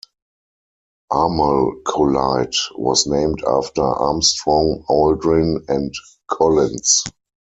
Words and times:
Armalcolite 1.11 2.55
was 2.75 3.05
named 3.05 3.43
after 3.47 3.83
Armstrong, 3.83 4.83
Aldrin, 4.89 5.63
and 5.69 5.93
Collins. 6.25 7.03